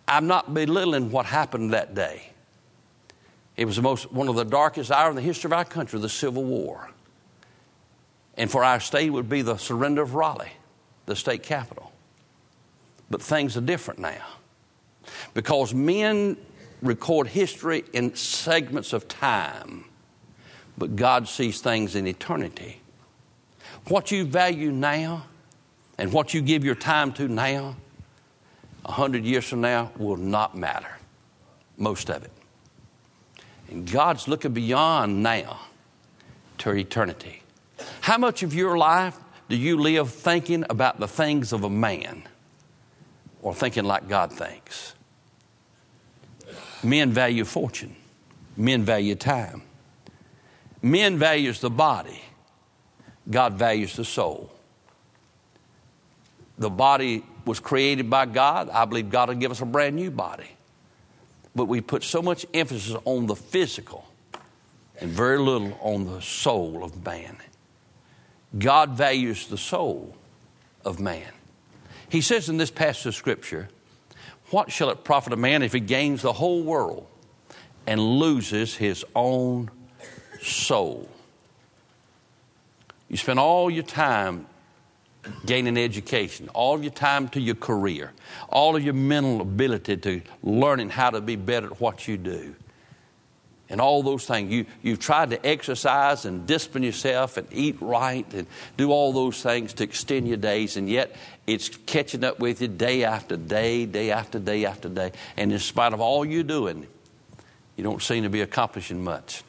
[0.10, 2.34] I'm not belittling what happened that day.
[3.56, 6.10] It was most, one of the darkest hours in the history of our country, the
[6.10, 6.90] Civil War.
[8.38, 10.52] And for our state would be the surrender of Raleigh,
[11.06, 11.92] the state capital.
[13.10, 14.26] But things are different now.
[15.34, 16.38] Because men
[16.82, 19.86] record history in segments of time,
[20.78, 22.82] but God sees things in eternity.
[23.88, 25.26] What you value now
[25.98, 27.76] and what you give your time to now,
[28.84, 30.98] a hundred years from now, will not matter.
[31.78, 32.32] Most of it.
[33.70, 35.60] And God's looking beyond now
[36.60, 37.42] to eternity.
[38.06, 39.18] How much of your life
[39.50, 42.22] do you live thinking about the things of a man
[43.42, 44.94] or thinking like God thinks?
[46.84, 47.96] Men value fortune.
[48.56, 49.64] Men value time.
[50.84, 52.22] Men values the body.
[53.28, 54.52] God values the soul.
[56.60, 58.70] The body was created by God.
[58.70, 60.52] I believe God will give us a brand new body.
[61.56, 64.06] But we put so much emphasis on the physical
[65.02, 67.38] and very little on the soul of man.
[68.58, 70.16] God values the soul
[70.84, 71.32] of man.
[72.10, 73.70] He says in this passage of Scripture,
[74.52, 77.08] What shall it profit a man if he gains the whole world
[77.88, 79.70] and loses his own
[80.42, 81.10] soul?
[83.10, 84.48] You spend all your time
[85.46, 88.14] gaining education, all your time to your career,
[88.50, 92.56] all of your mental ability to learning how to be better at what you do
[93.70, 94.52] and all those things.
[94.52, 98.48] You, you've tried to exercise and discipline yourself and eat right and
[98.78, 101.16] do all those things to extend your days, and yet
[101.48, 105.12] it's catching up with you day after day, day after day after day.
[105.38, 106.88] And in spite of all you're doing,
[107.76, 109.44] you don't seem to be accomplishing much.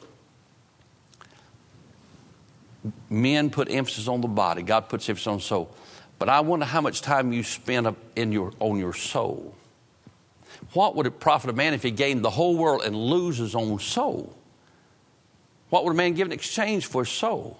[3.09, 5.75] Men put emphasis on the body, God puts emphasis on the soul.
[6.19, 9.53] But I wonder how much time you spend in your, on your soul.
[10.73, 13.55] What would it profit a man if he gained the whole world and lose his
[13.55, 14.35] own soul?
[15.69, 17.59] What would a man give in exchange for his soul?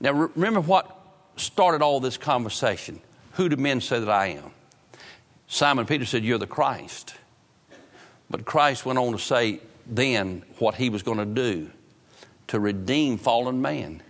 [0.00, 0.96] Now, remember what
[1.36, 3.00] started all this conversation.
[3.32, 4.52] Who do men say that I am?
[5.46, 7.14] Simon Peter said, You're the Christ.
[8.28, 11.70] But Christ went on to say then what he was going to do
[12.48, 14.02] to redeem fallen man.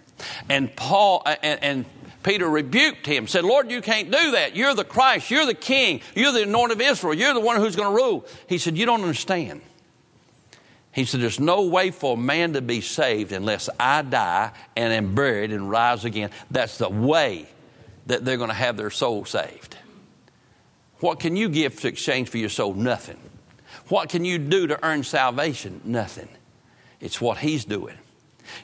[0.48, 1.84] And Paul and, and
[2.22, 4.54] Peter rebuked him, said, Lord, you can't do that.
[4.54, 5.30] You're the Christ.
[5.30, 6.02] You're the king.
[6.14, 7.14] You're the anointed of Israel.
[7.14, 8.26] You're the one who's going to rule.
[8.46, 9.62] He said, You don't understand.
[10.92, 14.92] He said, There's no way for a man to be saved unless I die and
[14.92, 16.30] am buried and rise again.
[16.50, 17.48] That's the way
[18.06, 19.76] that they're going to have their soul saved.
[20.98, 22.74] What can you give to exchange for your soul?
[22.74, 23.18] Nothing.
[23.88, 25.80] What can you do to earn salvation?
[25.84, 26.28] Nothing.
[27.00, 27.96] It's what He's doing.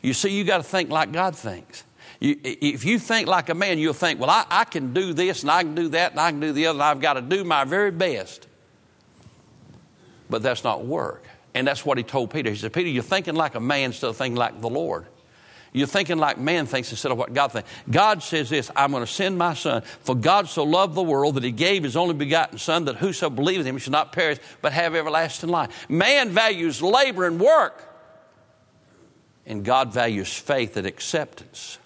[0.03, 1.85] You see, you got to think like God thinks.
[2.21, 5.43] You, if you think like a man, you'll think, well, I, I can do this
[5.43, 7.23] and I can do that and I can do the other, and I've got to
[7.23, 8.47] do my very best.
[10.31, 11.25] But that's not work.
[11.55, 12.51] And that's what he told Peter.
[12.51, 15.07] He said, Peter, you're thinking like a man instead of thinking like the Lord.
[15.73, 17.69] You're thinking like man thinks instead of what God thinks.
[17.91, 19.83] God says this I'm going to send my son.
[20.01, 23.29] For God so loved the world that he gave his only begotten son that whoso
[23.29, 25.87] believeth him should not perish but have everlasting life.
[25.91, 27.83] Man values labor and work,
[29.45, 31.79] and God values faith and acceptance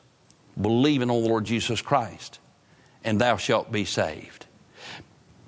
[0.60, 2.38] believing on the Lord Jesus Christ,
[3.04, 4.46] and thou shalt be saved.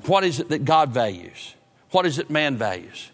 [0.07, 1.55] What is it that God values?
[1.91, 3.11] What is it man values?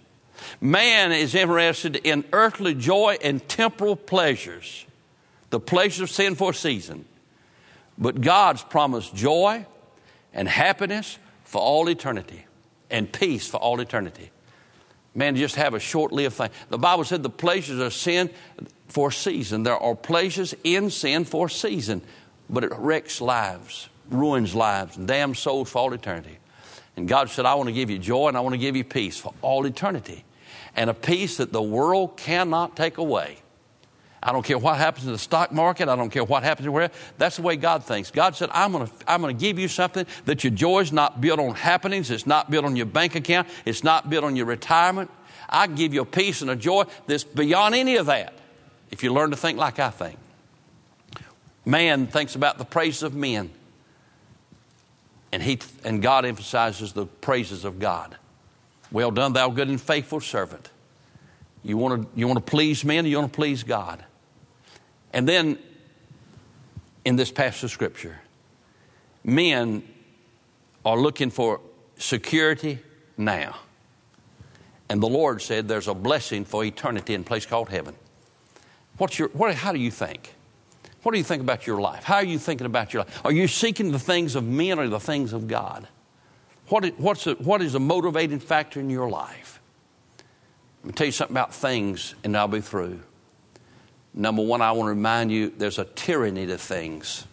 [0.61, 4.87] Man is interested in earthly joy and temporal pleasures,
[5.51, 7.05] the pleasures of sin for a season.
[7.99, 9.67] But God's promised joy
[10.33, 12.47] and happiness for all eternity
[12.91, 14.31] and peace for all eternity.
[15.15, 16.51] Man, just have a short lived thing.
[16.69, 18.31] The Bible said the pleasures of sin
[18.89, 19.63] for a season.
[19.63, 22.03] There are pleasures in sin for a season,
[22.51, 26.39] but it wrecks lives, ruins lives, and damns souls for all eternity.
[26.97, 28.85] And God said, I want to give you joy and I want to give you
[28.85, 30.25] peace for all eternity.
[30.75, 33.39] And a peace that the world cannot take away.
[34.21, 35.89] I don't care what happens in the stock market.
[35.89, 36.91] I don't care what happens where.
[37.19, 38.11] That's the way God thinks.
[38.11, 41.21] God said, I'm going to, I'm to give you something that your joy is not
[41.21, 42.11] built on happenings.
[42.11, 43.49] It's not built on your bank account.
[43.65, 45.11] It's not built on your retirement.
[45.49, 48.38] I can give you a peace and a joy that's beyond any of that
[48.91, 50.19] if you learn to think like I think.
[51.65, 53.51] Man thinks about the praise of men.
[55.31, 58.17] And, he, and God emphasizes the praises of God.
[58.91, 60.71] Well done, thou good and faithful servant.
[61.63, 64.03] You want to, you want to please men, you want to please God.
[65.13, 65.59] And then
[67.05, 68.19] in this passage of Scripture,
[69.25, 69.83] men
[70.85, 71.61] are looking for
[71.99, 72.79] security
[73.17, 73.57] now.
[74.89, 77.95] And the Lord said there's a blessing for eternity in a place called heaven.
[78.99, 80.35] What's your, what, how do you think?
[81.03, 82.05] What do you think about your life?
[82.05, 83.21] How are you thinking about your life?
[83.25, 85.89] Are you seeking the things of men or the things of God?
[86.69, 89.61] What is, what's a, what is a motivating factor in your life?
[90.83, 93.01] Let me tell you something about things, and I'll be through.
[94.13, 97.25] Number one, I want to remind you there's a tyranny to things.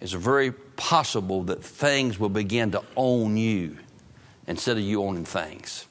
[0.00, 3.78] It's very possible that things will begin to own you
[4.46, 5.86] instead of you owning things.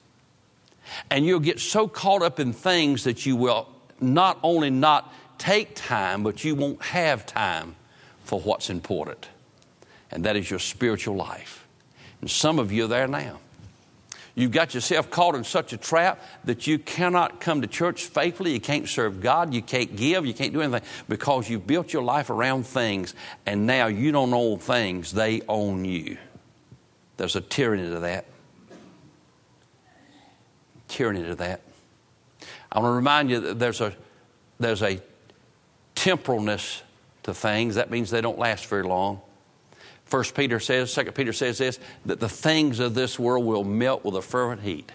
[1.09, 3.67] And you'll get so caught up in things that you will
[3.99, 7.75] not only not take time, but you won't have time
[8.23, 9.27] for what's important.
[10.11, 11.67] And that is your spiritual life.
[12.21, 13.39] And some of you are there now.
[14.37, 18.53] You've got yourself caught in such a trap that you cannot come to church faithfully.
[18.53, 19.51] You can't serve God.
[19.51, 20.27] You can't give.
[20.27, 23.15] You can't do anything because you've built your life around things
[23.47, 26.19] and now you don't own things, they own you.
[27.17, 28.25] There's a tyranny to that.
[30.87, 31.61] Tyranny to that.
[32.71, 33.95] I want to remind you that there's a,
[34.59, 35.01] there's a
[35.95, 36.81] temporalness
[37.23, 37.75] to things.
[37.75, 39.21] That means they don't last very long.
[40.05, 44.05] First Peter says, Second Peter says this, that the things of this world will melt
[44.05, 44.91] with a fervent heat.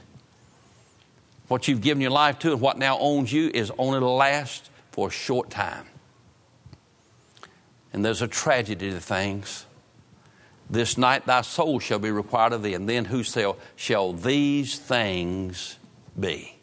[1.48, 4.70] What you've given your life to and what now owns you is only to last
[4.90, 5.87] for a short time.
[7.92, 9.66] And there's a tragedy to things.
[10.70, 14.78] This night thy soul shall be required of thee, and then who shall, shall these
[14.78, 15.76] things
[16.18, 16.56] be?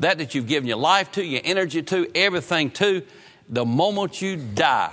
[0.00, 3.02] That that you've given your life to, your energy to, everything to,
[3.48, 4.92] the moment you die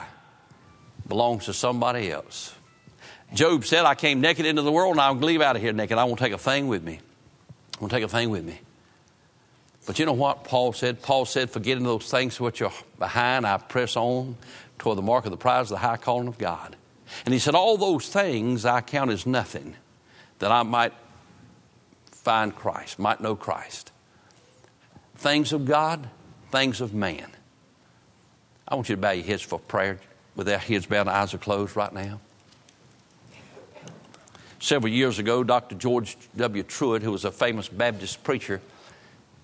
[1.07, 2.53] belongs to somebody else.
[3.33, 5.97] Job said, I came naked into the world and I'll leave out of here naked.
[5.97, 6.99] I won't take a thing with me.
[7.75, 8.59] I won't take a thing with me.
[9.85, 11.01] But you know what Paul said?
[11.01, 14.37] Paul said, forgetting those things which are behind, I press on
[14.77, 16.75] toward the mark of the prize of the high calling of God.
[17.25, 19.75] And he said, All those things I count as nothing
[20.39, 20.93] that I might
[22.11, 23.91] find Christ, might know Christ.
[25.17, 26.09] Things of God,
[26.51, 27.27] things of man.
[28.67, 29.99] I want you to bow your heads for prayer
[30.35, 32.19] with our heads bowed and eyes are closed right now.
[34.59, 35.75] Several years ago, Dr.
[35.75, 36.63] George W.
[36.63, 38.61] Truett, who was a famous Baptist preacher,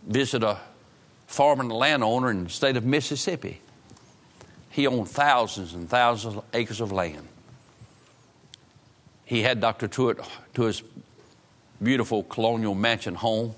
[0.08, 0.60] visited a
[1.28, 3.62] farmer and landowner in the state of Mississippi.
[4.70, 7.28] He owned thousands and thousands of acres of land.
[9.26, 9.88] He had Dr.
[9.88, 10.20] Truett
[10.56, 10.84] to his
[11.82, 13.56] beautiful colonial mansion home,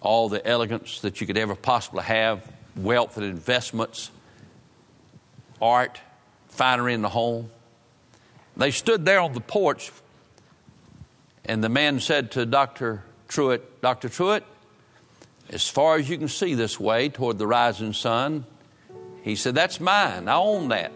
[0.00, 4.10] all the elegance that you could ever possibly have, wealth and investments,
[5.60, 6.00] art,
[6.48, 7.50] finery in the home.
[8.56, 9.92] They stood there on the porch,
[11.44, 13.02] and the man said to Dr.
[13.28, 14.08] Truett, Dr.
[14.08, 14.44] Truett,
[15.50, 18.44] as far as you can see this way toward the rising sun,
[19.22, 20.28] he said, That's mine.
[20.28, 20.92] I own that.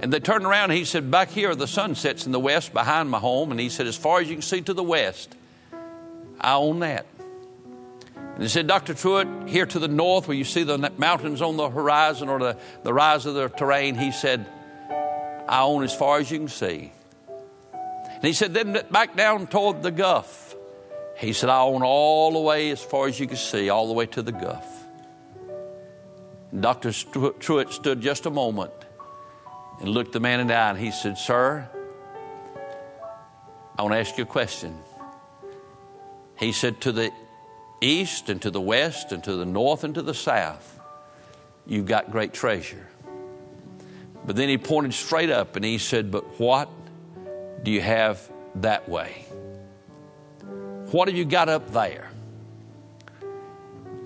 [0.00, 2.72] And they turned around and he said, Back here the sun sets in the west
[2.72, 3.50] behind my home.
[3.50, 5.34] And he said, As far as you can see to the west,
[6.40, 7.06] I own that.
[8.16, 8.94] And he said, Dr.
[8.94, 12.56] Truett, here to the north where you see the mountains on the horizon or the,
[12.82, 14.46] the rise of the terrain, he said,
[15.48, 16.92] I own as far as you can see.
[17.72, 20.56] And he said, then back down toward the Gulf.
[21.18, 23.92] He said, I own all the way as far as you can see, all the
[23.92, 24.66] way to the Gulf.
[26.58, 26.92] Dr.
[26.92, 28.72] Truett stood just a moment
[29.80, 31.68] and looked the man in the eye and he said, Sir,
[33.78, 34.78] I want to ask you a question.
[36.40, 37.12] He said, To the
[37.82, 40.80] east and to the west and to the north and to the south,
[41.66, 42.88] you've got great treasure.
[44.24, 46.70] But then he pointed straight up and he said, But what
[47.62, 48.20] do you have
[48.56, 49.26] that way?
[50.90, 52.10] What have you got up there?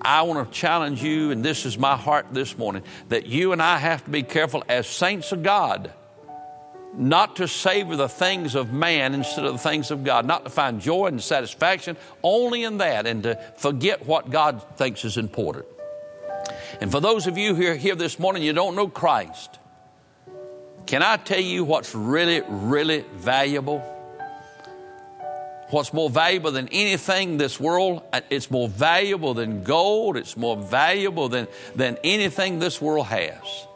[0.01, 3.61] I want to challenge you, and this is my heart this morning, that you and
[3.61, 5.91] I have to be careful as saints of God
[6.97, 10.49] not to savor the things of man instead of the things of God, not to
[10.49, 15.65] find joy and satisfaction only in that, and to forget what God thinks is important.
[16.81, 19.59] And for those of you who are here this morning, you don't know Christ.
[20.85, 23.79] Can I tell you what's really, really valuable?
[25.71, 28.03] What's more valuable than anything in this world?
[28.29, 30.15] It's more valuable than gold.
[30.15, 33.67] It's more valuable than, than anything this world has.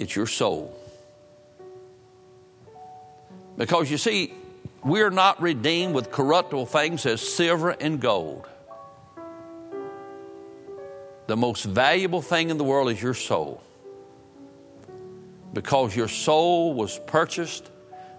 [0.00, 0.74] It's your soul.
[3.56, 4.32] Because you see,
[4.82, 8.48] we're not redeemed with corruptible things as silver and gold.
[11.28, 13.62] The most valuable thing in the world is your soul.
[15.52, 17.70] because your soul was purchased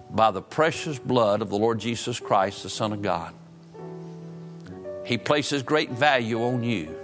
[0.10, 3.34] by the precious blood of the Lord Jesus Christ, the Son of God.
[5.06, 6.96] He places great value on you.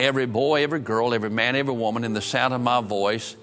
[0.00, 3.36] Every boy, every girl, every man, every woman, in the sound of my voice,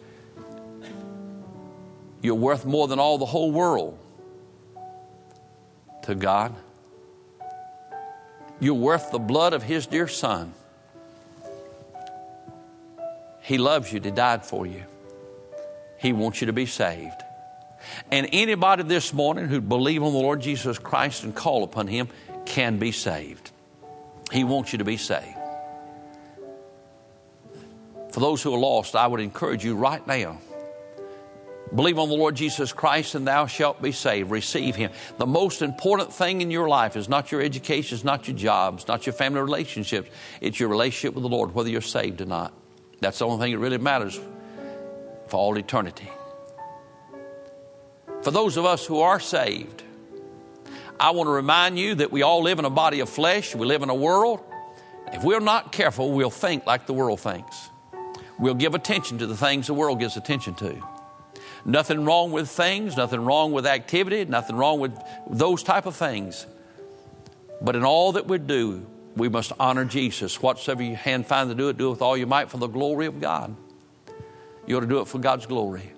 [2.20, 3.95] you're worth more than all the whole world
[6.01, 6.55] to God.
[8.60, 10.51] You're worth the blood of His dear Son.
[13.41, 14.84] He loves you, He died for you.
[15.99, 17.22] He wants you to be saved.
[18.10, 22.08] And anybody this morning who believe on the Lord Jesus Christ and call upon Him
[22.45, 23.51] can be saved.
[24.32, 25.37] He wants you to be saved.
[28.18, 30.39] For those who are lost, I would encourage you right now.
[31.76, 34.32] Believe on the Lord Jesus Christ and thou shalt be saved.
[34.32, 34.89] Receive Him.
[35.20, 38.88] The most important thing in your life is not your education, it's not your jobs,
[38.88, 40.09] not your family relationships.
[40.41, 42.53] It's your relationship with the Lord, whether you're saved or not.
[43.01, 44.20] That's the only thing that really matters
[45.28, 46.09] for all eternity.
[48.24, 49.84] For those of us who are saved,
[50.99, 53.68] I want to remind you that we all live in a body of flesh, we
[53.68, 54.39] live in a world.
[55.13, 57.70] If we're not careful, we'll think like the world thinks.
[58.40, 60.82] We'll give attention to the things the world gives attention to.
[61.66, 64.98] Nothing wrong with things, nothing wrong with activity, nothing wrong with
[65.30, 66.46] those type of things.
[67.62, 68.86] But in all that we do,
[69.16, 70.42] we must honor Jesus.
[70.42, 72.68] Whatsoever your hand find to do it, do it with all you might for the
[72.68, 73.56] glory of God.
[74.68, 75.92] You ought to do it for God's glory.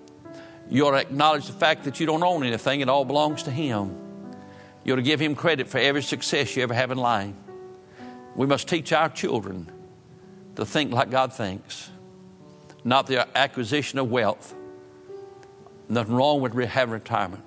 [0.70, 3.50] You ought to acknowledge the fact that you don't own anything, it all belongs to
[3.50, 3.96] Him.
[4.84, 7.34] You ought to give Him credit for every success you ever have in life.
[8.34, 9.70] We must teach our children
[10.56, 11.90] to think like God thinks,
[12.84, 14.54] not the acquisition of wealth.
[15.88, 17.44] Nothing wrong with having retirement,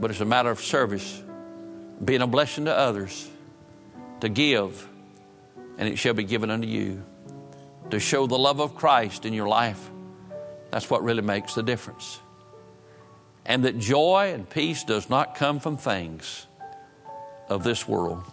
[0.00, 1.22] but it's a matter of service,
[2.04, 3.28] being a blessing to others,
[4.20, 4.88] to give,
[5.78, 7.04] and it shall be given unto you
[7.90, 9.90] to show the love of Christ in your life.
[10.70, 12.20] That's what really makes the difference.
[13.44, 16.46] And that joy and peace does not come from things
[17.48, 18.24] of this world,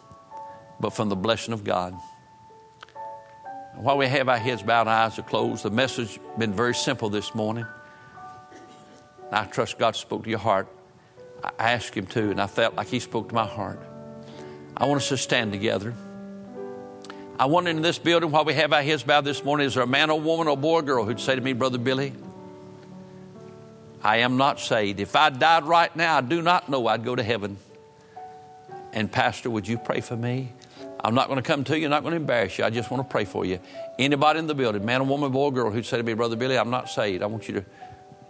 [0.79, 1.95] but from the blessing of God.
[3.76, 7.09] While we have our heads bowed eyes are closed, the message has been very simple
[7.09, 7.65] this morning.
[9.32, 10.67] I trust God spoke to your heart.
[11.43, 13.80] I asked Him to, and I felt like He spoke to my heart.
[14.78, 15.93] I want us to stand together.
[17.39, 19.84] I wonder in this building while we have our heads bowed this morning, is there
[19.84, 22.13] a man or woman or boy or girl who'd say to me, Brother Billy,
[24.03, 24.99] I am not saved.
[24.99, 27.57] If I died right now, I do not know I'd go to heaven.
[28.91, 30.53] And Pastor, would you pray for me?
[31.04, 32.64] I'm not going to come to you, I'm not going to embarrass you.
[32.64, 33.60] I just want to pray for you.
[33.99, 36.58] Anybody in the building, man woman, boy or girl, who'd say to me, Brother Billy,
[36.58, 37.22] I'm not saved.
[37.22, 37.66] I want you to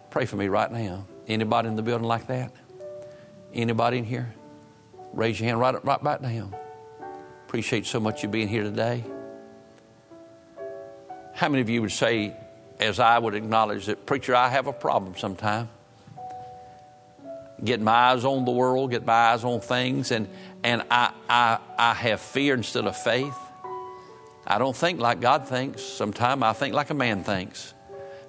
[0.10, 1.06] pray for me right now.
[1.28, 2.52] Anybody in the building like that?
[3.54, 4.34] Anybody in here?
[5.14, 6.56] Raise your hand right, right back down.
[7.48, 9.04] Appreciate so much you being here today.
[11.34, 12.36] How many of you would say,
[12.80, 15.70] as I would acknowledge that, preacher, I have a problem sometime?
[17.64, 20.28] Get my eyes on the world, get my eyes on things, and,
[20.64, 23.38] and I, I, I have fear instead of faith.
[24.46, 25.82] I don't think like God thinks.
[25.82, 27.74] Sometimes I think like a man thinks.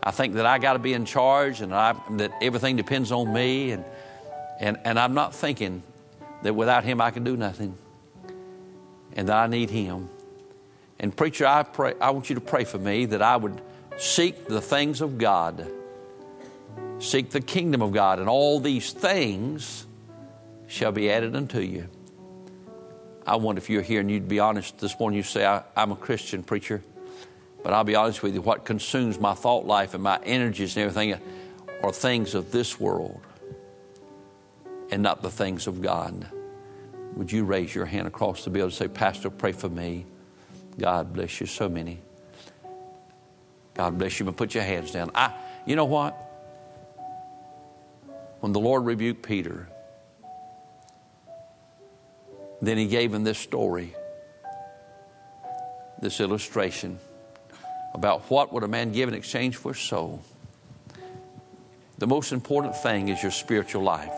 [0.02, 3.32] I think that I got to be in charge and I, that everything depends on
[3.32, 3.84] me, and,
[4.60, 5.82] and, and I'm not thinking
[6.42, 7.76] that without Him I can do nothing
[9.14, 10.10] and that I need Him.
[10.98, 13.60] And, preacher, I, pray, I want you to pray for me that I would
[13.96, 15.70] seek the things of God,
[16.98, 19.86] seek the kingdom of God, and all these things
[20.66, 21.88] shall be added unto you.
[23.26, 25.92] I wonder if you're here and you'd be honest this morning, you say, I, I'm
[25.92, 26.82] a Christian preacher.
[27.62, 30.84] But I'll be honest with you, what consumes my thought life and my energies and
[30.84, 31.18] everything
[31.82, 33.20] are things of this world
[34.90, 36.28] and not the things of God
[37.16, 40.04] would you raise your hand across the building and say, Pastor, pray for me?
[40.78, 41.46] God bless you.
[41.46, 42.00] So many.
[43.74, 44.26] God bless you.
[44.26, 45.10] But put your hands down.
[45.14, 45.32] I,
[45.66, 46.12] you know what?
[48.40, 49.68] When the Lord rebuked Peter,
[52.66, 53.94] then he gave him this story,
[56.00, 56.98] this illustration
[57.94, 60.22] about what would a man give in exchange for his soul.
[61.98, 64.12] The most important thing is your spiritual life.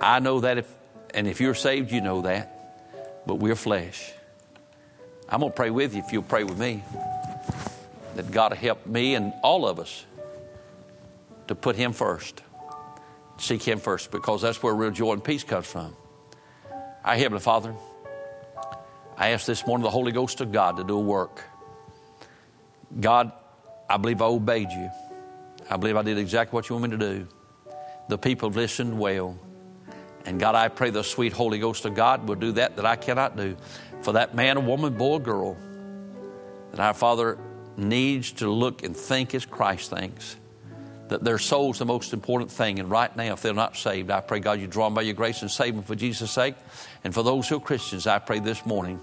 [0.00, 0.74] I know that if
[1.14, 3.24] and if you're saved, you know that.
[3.26, 4.12] But we're flesh.
[5.28, 6.82] I'm going to pray with you if you'll pray with me.
[8.16, 10.04] That God will help me and all of us
[11.48, 12.42] to put Him first.
[13.38, 15.94] Seek Him first because that's where real joy and peace comes from.
[17.04, 17.74] Our Heavenly Father,
[19.16, 21.42] I ask this morning the Holy Ghost of God to do a work.
[23.00, 23.32] God,
[23.90, 24.90] I believe I obeyed you.
[25.68, 27.28] I believe I did exactly what you want me to do.
[28.08, 29.36] The people have listened well.
[30.26, 32.94] And God, I pray the sweet Holy Ghost of God will do that that I
[32.94, 33.56] cannot do
[34.02, 35.56] for that man, woman, boy, girl.
[36.70, 37.38] That our Father,
[37.76, 40.36] needs to look and think as Christ thinks.
[41.12, 42.80] That their soul's the most important thing.
[42.80, 45.12] And right now, if they're not saved, I pray, God, you draw them by your
[45.12, 46.54] grace and save them for Jesus' sake.
[47.04, 48.98] And for those who are Christians, I pray this morning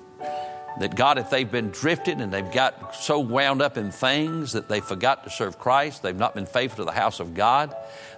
[0.80, 4.68] that God, if they've been drifted and they've got so wound up in things that
[4.68, 7.76] they forgot to serve Christ, they've not been faithful to the house of God,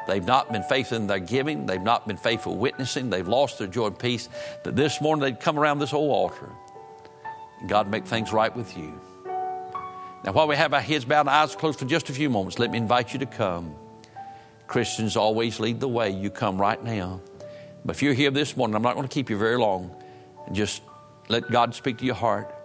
[0.08, 3.68] they've not been faithful in their giving, they've not been faithful witnessing, they've lost their
[3.68, 4.30] joy and peace,
[4.64, 6.50] that this morning they'd come around this old altar
[7.60, 9.02] and God make things right with you.
[10.24, 12.58] Now, while we have our heads bowed and eyes closed for just a few moments,
[12.58, 13.76] let me invite you to come.
[14.72, 16.12] Christians always lead the way.
[16.12, 17.20] You come right now.
[17.84, 19.94] But if you're here this morning, I'm not going to keep you very long.
[20.54, 20.82] Just
[21.28, 22.56] let God speak to your heart.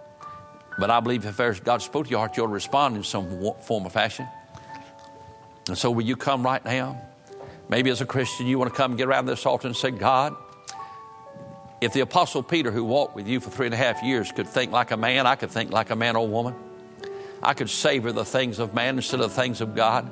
[0.79, 3.27] But I believe if God spoke to your heart, you'll respond in some
[3.59, 4.25] form or fashion.
[5.67, 7.01] And so, will you come right now?
[7.67, 9.91] Maybe as a Christian, you want to come and get around this altar and say,
[9.91, 10.33] God,
[11.81, 14.47] if the Apostle Peter, who walked with you for three and a half years, could
[14.47, 16.55] think like a man, I could think like a man or woman.
[17.43, 20.09] I could savor the things of man instead of the things of God.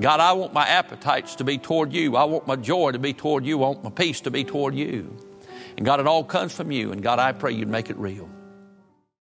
[0.00, 2.16] God, I want my appetites to be toward you.
[2.16, 3.62] I want my joy to be toward you.
[3.62, 5.16] I want my peace to be toward you.
[5.76, 6.92] And God, it all comes from you.
[6.92, 8.28] And God, I pray you'd make it real.